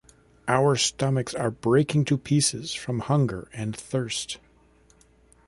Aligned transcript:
Our 0.47 0.77
stomachs 0.77 1.35
are 1.35 1.51
breaking 1.51 2.05
to 2.05 2.17
pieces 2.17 2.73
from 2.73 3.01
hunger 3.01 3.49
and 3.53 3.75
thirst. 3.77 4.39